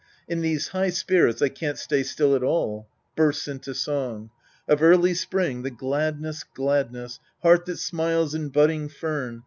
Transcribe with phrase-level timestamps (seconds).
[0.27, 2.87] In these high_s^rits, I can't stay still at all.
[3.15, 4.31] {Bursts into song.)
[4.69, 7.19] "^'^" Of early spring the gladness, gladness!
[7.43, 9.39] Heart that smiles in budding fern